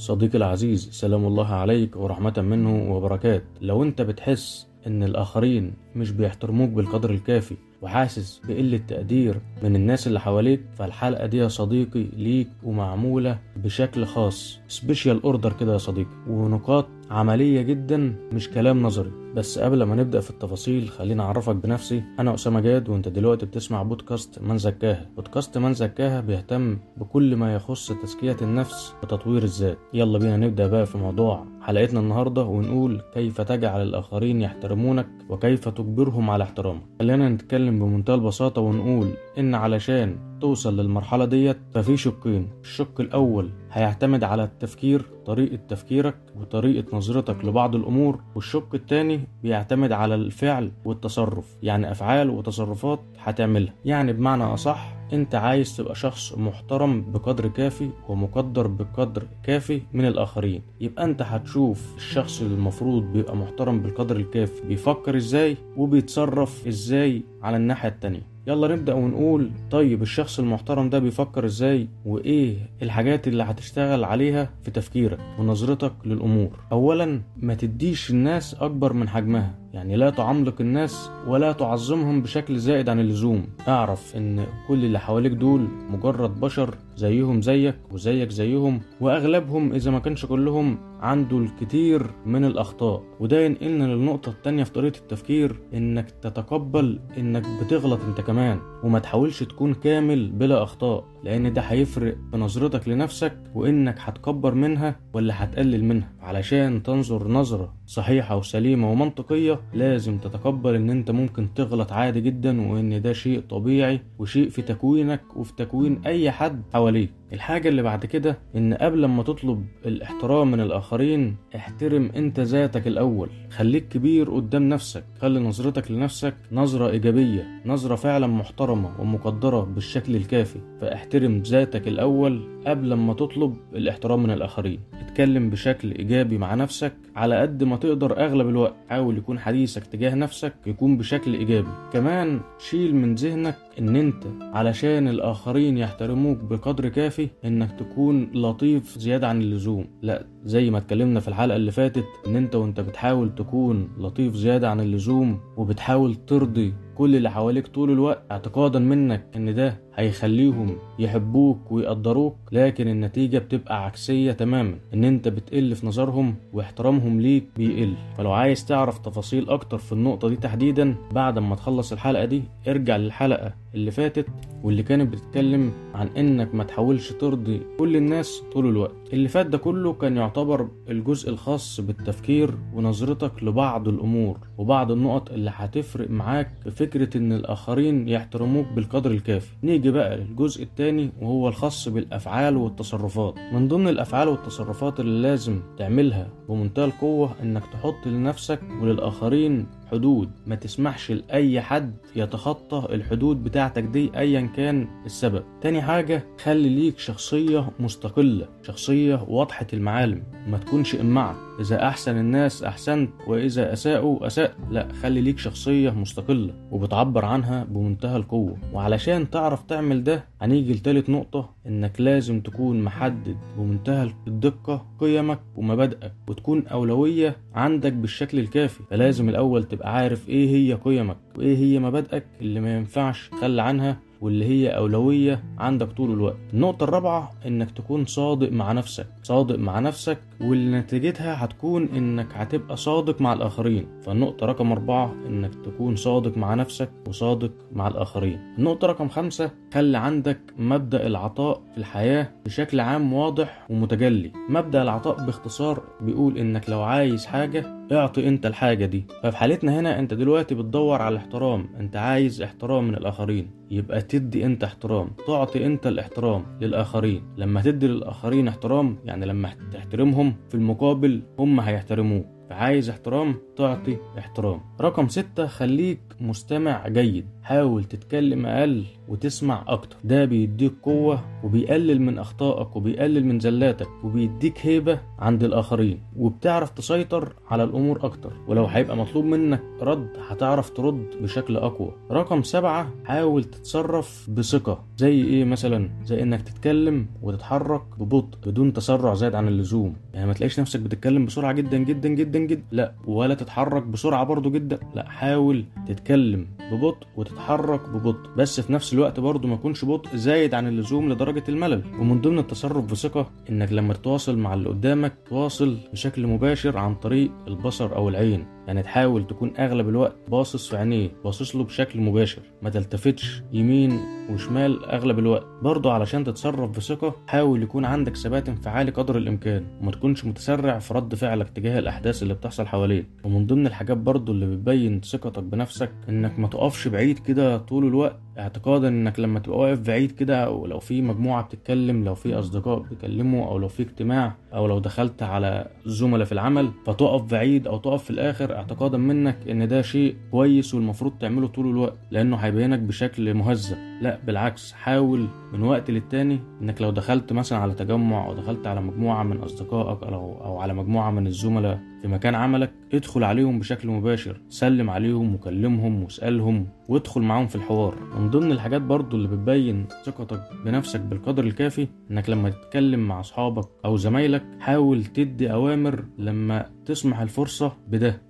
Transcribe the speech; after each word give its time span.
صديقي 0.00 0.38
العزيز 0.38 0.90
سلام 0.92 1.26
الله 1.26 1.46
عليك 1.46 1.96
ورحمة 1.96 2.34
منه 2.38 2.96
وبركات. 2.96 3.44
لو 3.60 3.82
انت 3.82 4.02
بتحس 4.02 4.69
إن 4.86 5.02
الآخرين 5.02 5.72
مش 5.96 6.10
بيحترموك 6.10 6.70
بالقدر 6.70 7.10
الكافي 7.10 7.56
وحاسس 7.82 8.40
بقلة 8.48 8.80
تقدير 8.88 9.40
من 9.62 9.76
الناس 9.76 10.06
اللي 10.06 10.20
حواليك. 10.20 10.60
فالحلقة 10.78 11.26
دي 11.26 11.36
يا 11.36 11.48
صديقي 11.48 12.02
ليك 12.16 12.48
ومعمولة 12.62 13.38
بشكل 13.56 14.04
خاص. 14.06 14.58
special 14.68 15.22
order 15.22 15.52
كده 15.52 15.72
يا 15.72 15.78
صديقي. 15.78 16.10
ونقاط 16.28 16.86
عملية 17.10 17.62
جدا 17.62 18.14
مش 18.32 18.50
كلام 18.50 18.82
نظري. 18.82 19.10
بس 19.34 19.58
قبل 19.58 19.82
ما 19.82 19.94
نبدأ 19.94 20.20
في 20.20 20.30
التفاصيل 20.30 20.88
خليني 20.88 21.22
أعرفك 21.22 21.56
بنفسي. 21.56 22.02
أنا 22.18 22.34
أسامة 22.34 22.60
جاد 22.60 22.88
وأنت 22.88 23.08
دلوقتي 23.08 23.46
بتسمع 23.46 23.82
بودكاست 23.82 24.38
من 24.42 24.58
زكاها. 24.58 25.06
بودكاست 25.16 25.58
من 25.58 25.74
زكاها 25.74 26.20
بيهتم 26.20 26.78
بكل 26.96 27.36
ما 27.36 27.54
يخص 27.54 27.92
تزكية 27.92 28.36
النفس 28.42 28.94
وتطوير 29.02 29.42
الذات. 29.42 29.78
يلا 29.94 30.18
بينا 30.18 30.36
نبدأ 30.36 30.66
بقى 30.66 30.86
في 30.86 30.98
موضوع 30.98 31.46
حلقتنا 31.70 32.00
النهاردة 32.00 32.42
ونقول 32.42 33.02
كيف 33.14 33.40
تجعل 33.40 33.82
الآخرين 33.82 34.40
يحترمونك 34.40 35.06
وكيف 35.28 35.68
تجبرهم 35.68 36.30
على 36.30 36.44
احترامك. 36.44 36.82
خلينا 37.00 37.28
نتكلم 37.28 37.78
بمنتهى 37.78 38.14
البساطة 38.14 38.60
ونقول 38.60 39.08
إن 39.38 39.54
علشان 39.54 40.29
توصل 40.40 40.80
للمرحلة 40.80 41.24
ديت 41.24 41.58
ففي 41.74 41.96
شقين. 41.96 42.48
الشق 42.62 43.00
الأول 43.00 43.50
هيعتمد 43.72 44.24
على 44.24 44.44
التفكير 44.44 45.04
طريقة 45.26 45.56
تفكيرك 45.68 46.16
وطريقة 46.40 46.96
نظرتك 46.96 47.44
لبعض 47.44 47.74
الأمور 47.74 48.20
والشق 48.34 48.74
التاني 48.74 49.20
بيعتمد 49.42 49.92
على 49.92 50.14
الفعل 50.14 50.72
والتصرف 50.84 51.56
يعني 51.62 51.90
أفعال 51.90 52.30
وتصرفات 52.30 53.00
هتعملها. 53.18 53.74
يعني 53.84 54.12
بمعنى 54.12 54.44
أصح 54.44 54.92
أنت 55.12 55.34
عايز 55.34 55.76
تبقى 55.76 55.94
شخص 55.94 56.38
محترم 56.38 57.12
بقدر 57.12 57.48
كافي 57.48 57.90
ومقدر 58.08 58.66
بقدر 58.66 59.26
كافي 59.42 59.82
من 59.92 60.04
الآخرين. 60.06 60.62
يبقى 60.80 61.04
أنت 61.04 61.22
هتشوف 61.22 61.94
الشخص 61.96 62.40
اللي 62.42 62.54
المفروض 62.54 63.02
بيبقى 63.02 63.36
محترم 63.36 63.80
بالقدر 63.80 64.16
الكافي 64.16 64.62
بيفكر 64.68 65.16
إزاي 65.16 65.56
وبيتصرف 65.76 66.66
إزاي 66.68 67.22
على 67.42 67.56
الناحية 67.56 67.88
التانية. 67.88 68.30
يلا 68.50 68.68
نبدأ 68.68 68.94
ونقول 68.94 69.50
طيب 69.70 70.02
الشخص 70.02 70.38
المحترم 70.38 70.90
ده 70.90 70.98
بيفكر 70.98 71.44
إزاي؟ 71.46 71.88
وإيه 72.04 72.56
الحاجات 72.82 73.28
اللي 73.28 73.42
هتشتغل 73.42 74.04
عليها 74.04 74.50
في 74.62 74.70
تفكيرك 74.70 75.18
ونظرتك 75.38 75.92
للأمور؟ 76.04 76.50
أولا 76.72 77.20
ما 77.36 77.54
تديش 77.54 78.10
الناس 78.10 78.54
أكبر 78.54 78.92
من 78.92 79.08
حجمها. 79.08 79.54
يعني 79.72 79.96
لا 79.96 80.10
تعملق 80.10 80.54
الناس 80.60 81.10
ولا 81.26 81.52
تعظمهم 81.52 82.22
بشكل 82.22 82.58
زائد 82.58 82.88
عن 82.88 83.00
اللزوم. 83.00 83.46
اعرف 83.68 84.16
إن 84.16 84.46
كل 84.68 84.84
اللي 84.84 84.98
حواليك 84.98 85.32
دول 85.32 85.68
مجرد 85.90 86.40
بشر 86.40 86.74
زيهم 86.96 87.42
زيك 87.42 87.76
وزيك 87.92 88.30
زيهم 88.30 88.80
وأغلبهم 89.00 89.72
إذا 89.72 89.90
ما 89.90 89.98
كانش 89.98 90.26
كلهم 90.26 90.78
عنده 91.00 91.38
الكثير 91.38 92.06
من 92.26 92.44
الأخطاء. 92.44 93.02
وده 93.20 93.40
ينقلنا 93.40 93.84
للنقطة 93.84 94.30
التانية 94.30 94.64
في 94.64 94.72
طريقة 94.72 94.98
التفكير 94.98 95.60
إنك 95.74 96.10
تتقبل 96.10 97.00
إنك 97.18 97.42
بتغلط 97.62 98.00
أنت 98.08 98.20
كمان 98.20 98.58
وما 98.84 98.98
تحاولش 98.98 99.42
تكون 99.42 99.74
كامل 99.74 100.30
بلا 100.30 100.62
أخطاء 100.62 101.04
لأن 101.24 101.52
ده 101.52 101.60
هيفرق 101.62 102.16
في 102.30 102.36
نظرتك 102.36 102.88
لنفسك 102.88 103.38
وإنك 103.54 103.96
هتكبر 103.98 104.54
منها 104.54 104.96
ولا 105.14 105.44
هتقلل 105.44 105.84
منها. 105.84 106.12
علشان 106.20 106.82
تنظر 106.82 107.28
نظرة 107.28 107.79
صحيحة 107.90 108.36
وسليمة 108.36 108.90
ومنطقية 108.90 109.60
لازم 109.74 110.18
تتقبل 110.18 110.74
إن 110.74 110.90
أنت 110.90 111.10
ممكن 111.10 111.54
تغلط 111.54 111.92
عادي 111.92 112.20
جدا 112.20 112.70
وإن 112.70 113.02
ده 113.02 113.12
شيء 113.12 113.40
طبيعي 113.40 114.00
وشيء 114.18 114.48
في 114.48 114.62
تكوينك 114.62 115.20
وفي 115.36 115.52
تكوين 115.56 116.00
أي 116.06 116.30
حد 116.30 116.62
حواليك. 116.72 117.10
الحاجة 117.32 117.68
اللي 117.68 117.82
بعد 117.82 118.06
كده 118.06 118.38
إن 118.56 118.74
قبل 118.74 119.04
ما 119.04 119.22
تطلب 119.22 119.64
الاحترام 119.86 120.50
من 120.50 120.60
الآخرين 120.60 121.36
احترم 121.56 122.10
أنت 122.16 122.40
ذاتك 122.40 122.86
الأول. 122.86 123.28
خليك 123.50 123.88
كبير 123.88 124.30
قدام 124.30 124.68
نفسك. 124.68 125.04
خلي 125.20 125.40
نظرتك 125.40 125.90
لنفسك 125.90 126.34
نظرة 126.52 126.90
إيجابية 126.90 127.48
نظرة 127.66 127.94
فعلا 127.94 128.26
محترمة 128.26 129.00
ومقدرة 129.00 129.60
بالشكل 129.60 130.16
الكافي. 130.16 130.58
فاحترم 130.80 131.38
ذاتك 131.38 131.88
الأول 131.88 132.48
قبل 132.66 132.94
ما 132.94 133.14
تطلب 133.14 133.56
الاحترام 133.74 134.22
من 134.22 134.30
الآخرين. 134.30 134.80
اتكلم 135.00 135.50
بشكل 135.50 135.90
إيجابي 135.90 136.38
مع 136.38 136.54
نفسك 136.54 136.92
على 137.16 137.40
قد 137.40 137.64
ما 137.64 137.76
تقدر 137.80 138.24
أغلب 138.24 138.48
الوقت 138.48 138.74
حاول 138.88 139.18
يكون 139.18 139.38
حديثك 139.38 139.86
تجاه 139.86 140.14
نفسك 140.14 140.54
يكون 140.66 140.96
بشكل 140.96 141.34
إيجابي. 141.34 141.68
كمان 141.92 142.40
شيل 142.58 142.96
من 142.96 143.14
ذهنك 143.14 143.56
إن 143.78 143.96
أنت 143.96 144.24
علشان 144.40 145.08
الآخرين 145.08 145.78
يحترموك 145.78 146.38
بقدر 146.38 146.88
كافي 146.88 147.28
إنك 147.44 147.78
تكون 147.78 148.30
لطيف 148.34 148.98
زيادة 148.98 149.28
عن 149.28 149.42
اللزوم. 149.42 149.86
لا 150.02 150.26
زي 150.44 150.70
ما 150.70 150.78
اتكلمنا 150.78 151.20
في 151.20 151.28
الحلقة 151.28 151.56
اللي 151.56 151.70
فاتت 151.70 152.04
إن 152.26 152.36
أنت 152.36 152.54
وأنت 152.54 152.80
بتحاول 152.80 153.34
تكون 153.34 153.88
لطيف 153.98 154.34
زيادة 154.34 154.70
عن 154.70 154.80
اللزوم 154.80 155.40
وبتحاول 155.56 156.14
ترضي 156.14 156.74
كل 157.00 157.16
اللي 157.16 157.30
حواليك 157.30 157.66
طول 157.66 157.90
الوقت 157.90 158.22
اعتقادا 158.30 158.78
منك 158.78 159.26
ان 159.36 159.54
ده 159.54 159.80
هيخليهم 159.94 160.76
يحبوك 160.98 161.72
ويقدروك 161.72 162.36
لكن 162.52 162.88
النتيجة 162.88 163.38
بتبقى 163.38 163.84
عكسية 163.84 164.32
تماما 164.32 164.74
ان 164.94 165.04
انت 165.04 165.28
بتقل 165.28 165.74
في 165.74 165.86
نظرهم 165.86 166.34
واحترامهم 166.52 167.20
ليك 167.20 167.44
بيقل. 167.56 167.94
فلو 168.18 168.32
عايز 168.32 168.64
تعرف 168.64 168.98
تفاصيل 168.98 169.50
أكتر 169.50 169.78
في 169.78 169.92
النقطة 169.92 170.28
دي 170.28 170.36
تحديدا 170.36 170.94
بعد 171.12 171.38
ما 171.38 171.54
تخلص 171.56 171.92
الحلقة 171.92 172.24
دي 172.24 172.42
ارجع 172.68 172.96
للحلقة 172.96 173.54
اللي 173.74 173.90
فاتت 173.90 174.26
واللي 174.62 174.82
كانت 174.82 175.12
بتتكلم 175.12 175.72
عن 175.94 176.06
انك 176.06 176.54
ما 176.54 176.64
تحاولش 176.64 177.12
ترضي 177.12 177.60
كل 177.78 177.96
الناس 177.96 178.42
طول 178.52 178.66
الوقت. 178.68 178.94
اللي 179.12 179.28
فات 179.28 179.46
ده 179.46 179.58
كله 179.58 179.92
كان 179.92 180.16
يعتبر 180.16 180.68
الجزء 180.88 181.30
الخاص 181.30 181.80
بالتفكير 181.80 182.54
ونظرتك 182.74 183.42
لبعض 183.42 183.88
الأمور 183.88 184.38
وبعض 184.58 184.92
النقط 184.92 185.30
اللي 185.30 185.50
هتفرق 185.54 186.10
معاك 186.10 186.50
في 186.62 186.70
فكرة 186.90 187.16
إن 187.16 187.32
الآخرين 187.32 188.08
يحترموك 188.08 188.66
بالقدر 188.66 189.10
الكافي. 189.10 189.48
نيجي 189.62 189.90
بقى 189.90 190.16
للجزء 190.16 190.62
التاني 190.62 191.10
وهو 191.20 191.48
الخاص 191.48 191.88
بالأفعال 191.88 192.56
والتصرفات. 192.56 193.34
من 193.52 193.68
ضمن 193.68 193.88
الأفعال 193.88 194.28
والتصرفات 194.28 195.00
اللي 195.00 195.22
لازم 195.28 195.60
تعملها 195.78 196.28
بمنتهى 196.48 196.84
القوة 196.84 197.34
إنك 197.42 197.62
تحط 197.72 198.06
لنفسك 198.06 198.60
وللآخرين 198.82 199.66
حدود 199.90 200.30
ما 200.46 200.54
تسمحش 200.54 201.10
لأي 201.10 201.60
حد 201.60 201.94
يتخطى 202.16 202.88
الحدود 202.94 203.44
بتاعتك 203.44 203.82
دي 203.82 204.10
أيا 204.16 204.40
كان 204.56 204.88
السبب. 205.06 205.42
تاني 205.60 205.82
حاجة 205.82 206.24
خلي 206.42 206.68
ليك 206.68 206.98
شخصية 206.98 207.70
مستقلة 207.80 208.48
شخصية 208.62 209.24
واضحة 209.28 209.66
المعالم. 209.72 210.22
ما 210.48 210.58
تكونش 210.58 210.94
إمعة. 210.94 211.36
إذا 211.60 211.88
أحسن 211.88 212.16
الناس 212.18 212.62
أحسنت 212.62 213.10
وإذا 213.26 213.72
أساءوا 213.72 214.26
أسأت 214.26 214.54
لا 214.70 214.88
خلي 215.02 215.20
ليك 215.20 215.38
شخصية 215.38 215.90
مستقلة 215.90 216.54
وبتعبر 216.70 217.24
عنها 217.24 217.64
بمنتهى 217.64 218.16
القوة. 218.16 218.56
وعلشان 218.72 219.30
تعرف 219.30 219.62
تعمل 219.62 220.04
ده 220.04 220.24
هنيجي 220.42 220.72
لتالت 220.72 221.10
نقطة 221.10 221.50
إنك 221.66 222.00
لازم 222.00 222.40
تكون 222.40 222.82
محدد 222.82 223.36
بمنتهى 223.58 224.10
الدقة 224.26 224.86
قيمك 224.98 225.40
ومبادئك 225.56 226.12
وتكون 226.28 226.66
أولوية 226.66 227.36
عندك 227.54 227.92
بالشكل 227.92 228.38
الكافي. 228.38 228.80
فلازم 228.90 229.28
الأول 229.28 229.64
تبقى 229.64 229.94
عارف 229.96 230.28
إيه 230.28 230.48
هي 230.48 230.74
قيمك 230.74 231.16
وإيه 231.38 231.56
هي 231.56 231.78
مبادئك 231.78 232.24
اللي 232.40 232.60
ما 232.60 232.76
ينفعش 232.76 233.28
تخلى 233.28 233.62
عنها 233.62 233.98
واللي 234.20 234.44
هي 234.44 234.68
أولوية 234.68 235.44
عندك 235.58 235.92
طول 235.92 236.12
الوقت. 236.12 236.36
النقطة 236.54 236.84
الرابعة 236.84 237.30
إنك 237.46 237.70
تكون 237.70 238.04
صادق 238.04 238.52
مع 238.52 238.72
نفسك. 238.72 239.06
صادق 239.22 239.58
مع 239.58 239.78
نفسك 239.78 240.18
واللي 240.40 240.78
نتيجتها 240.78 241.44
هتكون 241.44 241.88
إنك 241.96 242.26
هتبقى 242.34 242.76
صادق 242.76 243.20
مع 243.20 243.32
الآخرين. 243.32 243.86
فالنقطة 244.02 244.46
رقم 244.46 244.72
أربعة 244.72 245.14
إنك 245.26 245.54
تكون 245.54 245.96
صادق 245.96 246.36
مع 246.38 246.54
نفسك 246.54 246.90
وصادق 247.08 247.52
مع 247.72 247.88
الآخرين. 247.88 248.40
النقطة 248.58 248.86
رقم 248.86 249.08
خمسة 249.08 249.50
خلي 249.74 249.98
عندك 249.98 250.40
مبدأ 250.58 251.06
العطاء 251.06 251.62
في 251.72 251.78
الحياة 251.78 252.28
بشكل 252.44 252.80
عام 252.80 253.12
واضح 253.12 253.66
ومتجلي. 253.70 254.32
مبدأ 254.48 254.82
العطاء 254.82 255.26
باختصار 255.26 255.82
بيقول 256.00 256.38
إنك 256.38 256.70
لو 256.70 256.82
عايز 256.82 257.26
حاجة 257.26 257.79
اعطي 257.92 258.28
انت 258.28 258.46
الحاجة 258.46 258.86
دي. 258.86 259.04
ففي 259.22 259.36
حالتنا 259.36 259.80
هنا 259.80 259.98
انت 259.98 260.14
دلوقتي 260.14 260.54
بتدور 260.54 261.02
على 261.02 261.12
الاحترام. 261.12 261.68
انت 261.80 261.96
عايز 261.96 262.42
احترام 262.42 262.88
من 262.88 262.94
الآخرين. 262.94 263.50
يبقى 263.70 264.02
تدي 264.02 264.46
انت 264.46 264.64
احترام. 264.64 265.10
تعطي 265.26 265.66
انت 265.66 265.86
الاحترام 265.86 266.44
للآخرين. 266.60 267.22
لما 267.36 267.62
تدي 267.62 267.86
للآخرين 267.86 268.48
احترام 268.48 268.98
يعني 269.04 269.26
لما 269.26 269.50
تحترمهم 269.72 270.34
في 270.48 270.54
المقابل 270.54 271.22
هم 271.38 271.60
هيحترموك. 271.60 272.26
فعايز 272.50 272.90
احترام 272.90 273.34
تعطي 273.56 273.96
احترام. 274.18 274.60
رقم 274.80 275.08
ستة 275.08 275.46
خليك 275.46 276.00
مستمع 276.20 276.88
جيد. 276.88 277.26
حاول 277.50 277.84
تتكلم 277.84 278.46
أقل 278.46 278.84
وتسمع 279.08 279.64
أكتر. 279.68 279.96
ده 280.04 280.24
بيديك 280.24 280.72
قوة 280.82 281.24
وبيقلل 281.44 282.02
من 282.02 282.18
أخطائك 282.18 282.76
وبيقلل 282.76 283.26
من 283.26 283.40
زلاتك 283.40 283.88
وبيديك 284.04 284.66
هيبة 284.66 285.00
عند 285.18 285.44
الآخرين 285.44 286.00
وبتعرف 286.16 286.70
تسيطر 286.70 287.32
على 287.48 287.64
الأمور 287.64 288.04
أكتر. 288.04 288.32
ولو 288.48 288.64
هيبقى 288.64 288.96
مطلوب 288.96 289.24
منك 289.24 289.62
رد 289.82 290.08
هتعرف 290.28 290.70
ترد 290.70 291.06
بشكل 291.22 291.56
أقوى. 291.56 291.92
رقم 292.10 292.42
سبعة 292.42 292.90
حاول 293.04 293.44
تتصرف 293.44 294.30
بثقة. 294.30 294.84
زي 294.96 295.24
إيه 295.24 295.44
مثلا؟ 295.44 295.90
زي 296.04 296.22
إنك 296.22 296.42
تتكلم 296.42 297.06
وتتحرك 297.22 297.82
ببطء 297.98 298.50
بدون 298.50 298.72
تسرع 298.72 299.14
زايد 299.14 299.34
عن 299.34 299.48
اللزوم. 299.48 299.96
يعني 300.14 300.26
ما 300.26 300.32
تلاقيش 300.32 300.60
نفسك 300.60 300.80
بتتكلم 300.80 301.26
بسرعة 301.26 301.52
جدا 301.52 301.78
جدا 301.78 302.08
جدا 302.08 302.38
جدا. 302.38 302.64
لا 302.70 302.92
ولا 303.06 303.34
تتحرك 303.34 303.82
بسرعة 303.82 304.24
برضو 304.24 304.50
جدا. 304.50 304.78
لا 304.94 305.08
حاول 305.08 305.64
تتكلم 305.88 306.46
ببطء 306.72 307.06
وتتحرك 307.16 307.39
ببطء 307.88 308.30
بس 308.36 308.60
في 308.60 308.72
نفس 308.72 308.92
الوقت 308.92 309.20
برضو 309.20 309.48
ما 309.48 309.54
يكونش 309.54 309.84
بطء 309.84 310.16
زايد 310.16 310.54
عن 310.54 310.68
اللزوم 310.68 311.12
لدرجة 311.12 311.44
الملل. 311.48 311.82
ومن 312.00 312.20
ضمن 312.20 312.38
التصرف 312.38 312.84
بثقة 312.84 313.30
إنك 313.50 313.72
لما 313.72 313.94
تتواصل 313.94 314.38
مع 314.38 314.54
اللي 314.54 314.68
قدامك 314.68 315.12
تواصل 315.28 315.78
بشكل 315.92 316.26
مباشر 316.26 316.78
عن 316.78 316.94
طريق 316.94 317.30
البصر 317.48 317.96
أو 317.96 318.08
العين. 318.08 318.46
يعني 318.70 318.82
تحاول 318.82 319.26
تكون 319.26 319.52
أغلب 319.58 319.88
الوقت 319.88 320.16
باصص 320.28 320.68
في 320.68 320.76
عينيه 320.76 321.10
باصص 321.24 321.56
له 321.56 321.64
بشكل 321.64 322.00
مباشر 322.00 322.42
ما 322.62 322.70
تلتفتش 322.70 323.42
يمين 323.52 324.00
وشمال 324.30 324.84
أغلب 324.84 325.18
الوقت. 325.18 325.46
برضه 325.62 325.92
علشان 325.92 326.24
تتصرف 326.24 326.70
بثقة 326.70 327.14
حاول 327.26 327.62
يكون 327.62 327.84
عندك 327.84 328.16
ثبات 328.16 328.48
انفعالي 328.48 328.90
قدر 328.90 329.16
الإمكان 329.16 329.64
وما 329.80 329.90
تكونش 329.90 330.24
متسرع 330.24 330.78
في 330.78 330.94
رد 330.94 331.14
فعلك 331.14 331.48
تجاه 331.50 331.78
الأحداث 331.78 332.22
اللي 332.22 332.34
بتحصل 332.34 332.66
حواليك. 332.66 333.06
ومن 333.24 333.46
ضمن 333.46 333.66
الحاجات 333.66 333.96
برضه 333.96 334.32
اللي 334.32 334.46
بتبين 334.46 335.00
ثقتك 335.00 335.42
بنفسك 335.42 335.90
إنك 336.08 336.38
ما 336.38 336.48
تقفش 336.48 336.88
بعيد 336.88 337.18
كده 337.18 337.58
طول 337.58 337.86
الوقت. 337.86 338.20
اعتقادا 338.38 338.88
انك 338.88 339.20
لما 339.20 339.38
تبقى 339.40 339.58
واقف 339.58 339.80
بعيد 339.80 340.10
كده 340.10 340.44
أو 340.44 340.66
لو 340.66 340.78
في 340.78 341.02
مجموعة 341.02 341.42
بتتكلم 341.44 342.04
لو 342.04 342.14
في 342.14 342.34
أصدقاء 342.34 342.78
بيكلموا 342.78 343.46
أو 343.46 343.58
لو 343.58 343.68
في 343.68 343.82
اجتماع 343.82 344.34
أو 344.54 344.66
لو 344.66 344.78
دخلت 344.78 345.22
على 345.22 345.66
زملاء 345.86 346.24
في 346.26 346.32
العمل 346.32 346.70
فتقف 346.86 347.22
بعيد 347.22 347.66
أو 347.66 347.78
تقف 347.78 348.04
في 348.04 348.10
الآخر 348.10 348.56
اعتقادا 348.56 348.98
منك 348.98 349.48
إن 349.50 349.68
ده 349.68 349.82
شيء 349.82 350.16
كويس 350.30 350.74
والمفروض 350.74 351.12
تعمله 351.20 351.46
طول 351.48 351.70
الوقت 351.70 351.96
لأنه 352.10 352.36
هيبينك 352.36 352.78
بشكل 352.78 353.34
مهذب. 353.34 353.89
لا 354.00 354.18
بالعكس 354.26 354.72
حاول 354.72 355.26
من 355.52 355.62
وقت 355.62 355.90
للتاني 355.90 356.40
إنك 356.62 356.82
لو 356.82 356.90
دخلت 356.90 357.32
مثلا 357.32 357.58
على 357.58 357.74
تجمع 357.74 358.26
أو 358.26 358.34
دخلت 358.34 358.66
على 358.66 358.80
مجموعة 358.80 359.22
من 359.22 359.36
أصدقائك 359.36 360.02
أو 360.02 360.44
أو 360.44 360.58
على 360.58 360.74
مجموعة 360.74 361.10
من 361.10 361.26
الزملاء 361.26 361.80
في 362.02 362.08
مكان 362.08 362.34
عملك 362.34 362.72
ادخل 362.94 363.24
عليهم 363.24 363.58
بشكل 363.58 363.88
مباشر 363.88 364.40
سلم 364.48 364.90
عليهم 364.90 365.34
وكلمهم 365.34 366.02
واسألهم 366.02 366.66
وادخل 366.88 367.20
معاهم 367.20 367.46
في 367.46 367.56
الحوار. 367.56 367.94
من 368.18 368.30
ضمن 368.30 368.52
الحاجات 368.52 368.82
برضو 368.82 369.16
اللي 369.16 369.28
بتبين 369.28 369.86
ثقتك 370.04 370.42
بنفسك 370.64 371.00
بالقدر 371.00 371.44
الكافي 371.44 371.88
إنك 372.10 372.30
لما 372.30 372.50
تتكلم 372.50 373.08
مع 373.08 373.20
أصحابك 373.20 373.68
أو 373.84 373.96
زمايلك 373.96 374.42
حاول 374.60 375.04
تدي 375.04 375.52
أوامر 375.52 376.04
لما 376.18 376.66
تسمح 376.86 377.20
الفرصة 377.20 377.72
بده. 377.88 378.22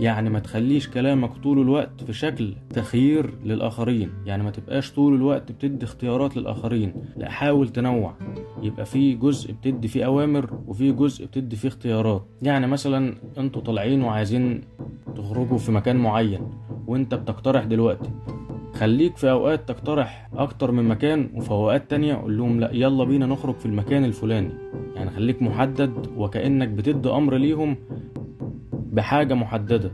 يعني 0.00 0.30
ما 0.30 0.38
تخليش 0.38 0.88
كلامك 0.88 1.36
طول 1.36 1.60
الوقت 1.60 2.04
في 2.04 2.12
شكل 2.12 2.54
تخيير 2.70 3.34
للآخرين. 3.44 4.10
يعني 4.26 4.42
ما 4.42 4.50
تبقاش 4.50 4.92
طول 4.92 5.11
الوقت 5.14 5.52
بتدي 5.52 5.84
اختيارات 5.84 6.36
للآخرين. 6.36 6.92
لا 7.16 7.30
حاول 7.30 7.68
تنوع. 7.68 8.14
يبقى 8.62 8.84
في 8.84 9.14
جزء 9.14 9.52
بتدي 9.52 9.88
فيه 9.88 10.04
أوامر 10.04 10.50
وفي 10.66 10.92
جزء 10.92 11.26
بتدي 11.26 11.56
فيه 11.56 11.68
اختيارات. 11.68 12.22
يعني 12.42 12.66
مثلا 12.66 13.14
أنتوا 13.38 13.62
طالعين 13.62 14.02
وعايزين 14.02 14.60
تخرجوا 15.16 15.58
في 15.58 15.72
مكان 15.72 15.96
معين 15.96 16.40
وأنت 16.86 17.14
بتقترح 17.14 17.64
دلوقتي. 17.64 18.10
خليك 18.74 19.16
في 19.16 19.30
أوقات 19.30 19.68
تقترح 19.68 20.28
أكتر 20.34 20.70
من 20.70 20.84
مكان 20.84 21.30
وفي 21.34 21.50
أوقات 21.50 21.90
تانية 21.90 22.14
قول 22.14 22.38
لهم 22.38 22.60
لا 22.60 22.70
يلا 22.72 23.04
بينا 23.04 23.26
نخرج 23.26 23.54
في 23.54 23.66
المكان 23.66 24.04
الفلاني. 24.04 24.50
يعني 24.94 25.10
خليك 25.10 25.42
محدد 25.42 26.06
وكأنك 26.16 26.68
بتدي 26.68 27.10
أمر 27.10 27.36
ليهم 27.36 27.76
بحاجة 28.72 29.34
محددة. 29.34 29.90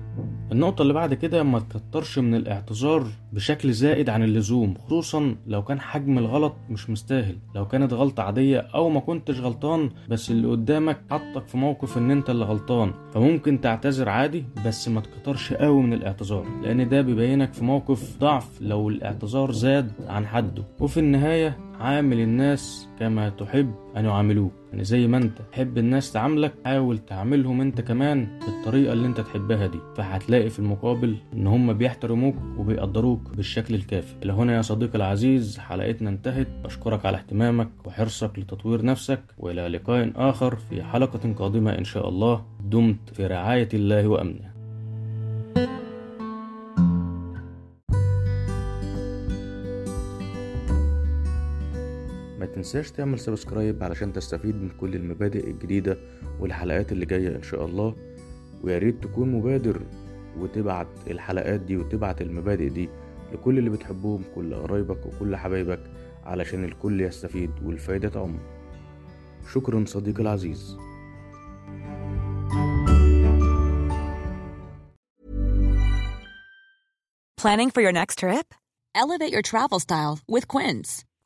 النقطة 0.53 0.83
اللي 0.83 0.93
بعد 0.93 1.15
كده 1.15 1.43
ما 1.43 1.59
تكترش 1.59 2.19
من 2.19 2.35
الاعتذار 2.35 3.07
بشكل 3.33 3.73
زائد 3.73 4.09
عن 4.11 4.23
اللزوم 4.23 4.75
خصوصا 4.87 5.37
لو 5.47 5.63
كان 5.63 5.81
حجم 5.81 6.19
الغلط 6.19 6.55
مش 6.71 6.91
مستاهل 6.91 7.37
لو 7.55 7.69
كانت 7.69 7.93
غلطة 7.93 8.23
عادية 8.23 8.59
أو 8.59 8.89
ما 8.89 9.01
كنتش 9.01 9.41
غلطان 9.41 9.91
بس 10.09 10.31
اللي 10.31 10.49
قدامك 10.49 10.99
حطك 11.11 11.47
في 11.47 11.57
موقف 11.57 11.99
إن 11.99 12.11
أنت 12.11 12.31
اللي 12.31 12.45
غلطان. 12.45 12.93
فممكن 13.15 13.61
تعتذر 13.61 14.09
عادي 14.09 14.45
بس 14.67 14.89
ما 14.89 15.01
تكترش 15.01 15.53
قوي 15.53 15.83
من 15.83 15.93
الاعتذار 15.93 16.47
لأن 16.63 16.89
ده 16.89 17.01
بيبينك 17.01 17.53
في 17.53 17.65
موقف 17.65 18.19
ضعف 18.21 18.49
لو 18.61 18.89
الاعتذار 18.89 19.53
زاد 19.53 19.93
عن 20.09 20.27
حده. 20.27 20.63
وفي 20.81 21.01
النهاية 21.01 21.57
عامل 21.81 22.21
الناس 22.21 22.89
كما 22.99 23.29
تحب 23.29 23.75
أن 23.97 24.05
يعاملوك. 24.05 24.53
يعني 24.71 24.85
زي 24.85 25.07
ما 25.07 25.17
أنت 25.17 25.39
تحب 25.53 25.79
الناس 25.79 26.13
تعاملك 26.13 26.55
حاول 26.65 26.99
تعاملهم 26.99 27.61
أنت 27.61 27.81
كمان 27.81 28.39
بالطريقة 28.47 28.93
اللي 28.93 29.07
أنت 29.07 29.21
تحبها 29.21 29.67
دي. 29.67 29.79
فهتلاقي 29.97 30.51
في 30.51 30.59
المقابل 30.59 31.17
إن 31.35 31.47
هم 31.47 31.73
بيحترموك 31.73 32.37
وبيقدروك 32.59 33.21
بالشكل 33.37 33.75
الكافي. 33.75 34.15
إلى 34.23 34.33
هنا 34.33 34.57
يا 34.57 34.63
صديقي 34.63 34.95
العزيز 34.95 35.59
حلقتنا 35.59 36.11
انتهت. 36.11 36.49
أشكرك 36.65 37.07
على 37.07 37.17
اهتمامك 37.17 37.69
وحرصك 37.85 38.39
لتطوير 38.39 38.85
نفسك 38.85 39.21
وإلى 39.39 39.69
لقاء 39.69 40.13
آخر 40.17 40.57
في 40.57 40.83
حلقة 40.83 41.33
قادمة 41.33 41.79
إن 41.79 41.85
شاء 41.85 42.09
الله. 42.09 42.45
دمت 42.65 43.11
في 43.13 43.27
رعاية 43.27 43.69
الله 43.75 44.09
وأمنه. 44.09 44.58
تنساش 52.59 52.91
تعمل 52.91 53.19
سبسكرايب 53.19 53.83
علشان 53.83 54.13
تستفيد 54.13 54.55
من 54.55 54.71
كل 54.81 54.95
المبادئ 54.95 55.51
الجديدة 55.51 55.99
والحلقات 56.41 56.93
اللي 56.93 57.07
جاية 57.07 57.37
إن 57.37 57.43
شاء 57.43 57.65
الله 57.65 57.97
ويا 58.63 58.79
ريت 58.79 59.03
تكون 59.03 59.33
مبادر 59.33 59.83
وتبعت 60.39 60.87
الحلقات 61.11 61.61
دي 61.61 61.77
وتبعت 61.77 62.23
المبادئ 62.23 62.69
دي 62.69 62.89
لكل 63.33 63.59
اللي 63.59 63.71
بتحبهم 63.71 64.23
كل 64.35 64.55
قرايبك 64.55 65.07
وكل 65.07 65.37
حبايبك 65.37 65.81
علشان 66.25 66.65
الكل 66.65 67.01
يستفيد 67.01 67.51
والفايدة 67.65 68.09
تعم 68.09 68.39
شكرا 69.53 69.85
صديقي 69.87 70.23
العزيز 70.23 70.77
Planning 77.43 77.71
for 77.71 77.81
your 77.81 77.93
next 77.93 78.19
trip? 78.19 78.53
Elevate 78.97 79.33
your 79.33 79.43
travel 79.43 79.79
style 79.79 80.19
with 80.27 80.49
Quince. 80.49 81.05